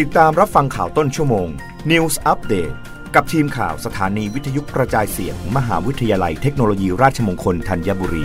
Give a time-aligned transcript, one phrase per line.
[0.00, 1.48] ติดตามรับฟังข่าวต้นชั่วโมง
[1.90, 2.74] News Update
[3.14, 8.24] กับทีมข่าวสถานีวิทยุกระจายเสียงมมหาวิทยาลัยเทคโนโลยีราชมงคลธัญบุรี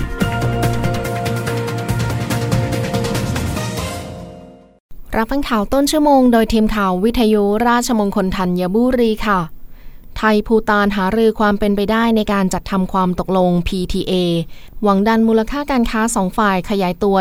[5.18, 9.40] รับฟังข่าวต้นชั่วโมง โดยทีมข่าววิทยุราชมงคลธัญบุรีค่ะ
[10.18, 14.14] ไทยภูตานหารือความเป็นไปได้ในการจัดทำความตกลง PTA
[14.84, 17.16] หวังดันมูลค่าการค้าสองฝ่ายขยายตัว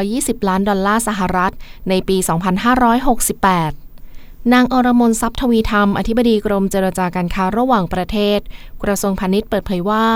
[0.00, 1.52] 120 ล้านดอลลาร์สหรัฐ
[1.88, 3.81] ในปี 2568
[4.52, 8.38] นางอรมนทรัพย์ทวีธรรม อธิบดีกรมเจรจาการค้าระหว่างประเทศ
[8.82, 10.06] กระทรวงพาณิชย์เปิดเผยว่า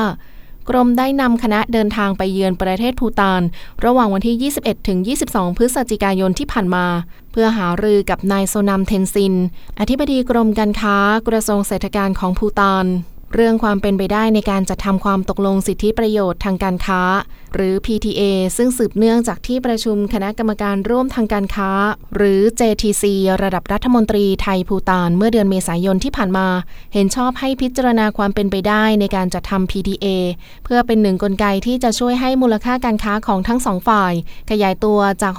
[0.68, 3.42] กรมได้นำคณะเดินทางไปเยือนประเทศภูตาน
[3.84, 4.98] ระหว่างวันที่ 21 ถึง
[5.28, 6.86] 22 พฤศจิกายนที่ผ่านมา
[7.32, 9.34] เพื่อหารือกับนายโซนัมเทนซิน
[9.80, 10.96] อธิบดีกรมการค้า
[11.28, 12.86] กระทรวงเศรษฐกิจของภูตาน
[13.34, 17.00] เรื่องความเป็นไปได้ในการจัดทำความตกลงสิทธิประโยชน์ทางการค้า
[17.56, 18.22] หรือ PTA
[18.56, 21.70] ซึ่งสืบเนื่องจากที่ประชุมคณะกรรมการร่วมทางการค้า
[22.16, 23.04] หรือ JTC
[23.42, 26.48] ระดับรัฐมนตรีไทยภูตานเมื่อเดือนเมษายนที่ผ่านมา
[26.94, 30.06] เห็นชอบให้พิจารณาความเป็นไปได้ในการจัดทำ PTA
[30.64, 34.12] เพื่อเป็นหนึ่งกลไกที่จะช่วยให้มูลค่าการค้าของทั้งสองฝ่าย
[34.50, 35.34] ขยายตัวจาก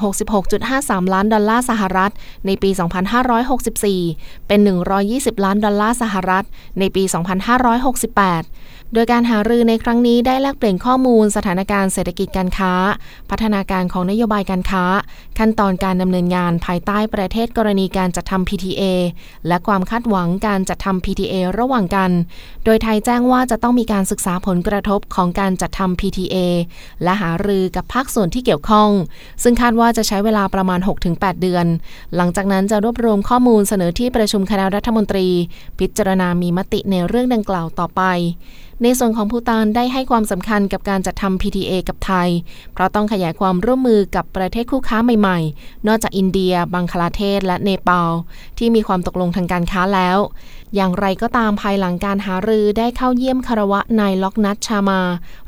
[0.53, 2.11] 66.53 ล้านดอลลาร์สหรัฐ
[2.45, 2.69] ในปี
[3.79, 4.59] 2564 เป็น
[5.01, 6.45] 120 ล้านดอลลาร์สหรัฐ
[6.79, 12.73] ในปี 2568 โดยการหารือในครั้งนี้ได้แลกเปลี่ยนข้อมูลสถานการณ์เศรษฐฐกิจการค้า
[13.29, 14.83] พัฒนาการของนโยบายการค้า
[15.39, 18.83] ขั้นตอนการดำเนินงานภายใต้ประเทศกรณีการจัดทำ PTA
[19.47, 22.11] และความคาดหวังการจัดทำ PTA ระหว่างกัน
[22.65, 26.37] โดยไทยแจ้งว่าจะต้องมีการศึกษาผลกระทบของการจัดทำ PTA
[27.03, 28.89] และหารือกับภาคส่วนที่เกี่ยวข้อง
[29.43, 31.65] ซึ่งคาดว่าจะใช้เวลาประมาณ 6-8 เดือน
[32.15, 35.27] หลังจากนั้นจะรวบรวมข้อมูลเสนอที่ประชุมคณะรัฐมนตรี
[35.79, 38.03] พิจารณามีมติในเรื่องดังกล่าวต่อไป
[38.83, 42.29] ในส่วนของภูตานได้ให้ความสำคัญกับการจัดทำ PTA กับไทย
[42.73, 48.11] เพราะต้องขยายความร่วมมือกับประเทศคู่ค้าใหม่ๆ นอกจากอินเดีย บังคลาเทศ และเนปาล
[48.57, 50.17] ที่มีความตกลงทางการค้าแล้ว
[50.75, 55.01] อย่างไรก็ตามภายหลังการหารือได้เข้าเยี่ยมคารวะนายล็อกนัทชามา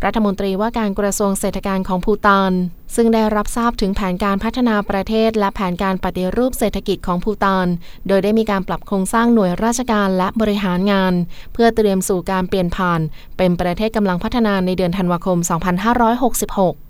[0.04, 2.52] รัฐมนตรีว่าการกระทรวงเศรษฐกิจของภูตาน
[2.96, 7.68] ซึ่งได้รับทราบถึงแผนการพัฒนาประเทศ และแผนการปฏิรูปเศรษฐกิจของภูตาน
[8.08, 11.14] โดยได้มีการปรับโครงสร้างหน่วยราชการและบริหารงาน
[11.54, 13.00] เพื่อเตรียมสู่การเปลี่ยนผ่าน
[13.38, 15.38] เป็นประเทศกำลังพัฒนาในเดือนธันวาคม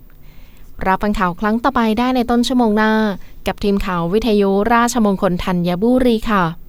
[0.08, 2.94] 2566รับฟังข่าวครั้งต่อไปได้ในต้นชั่วโมงหน้า
[3.48, 6.69] กับทีมข่าววิทยุราชมงคลธัญบุรีค่ะ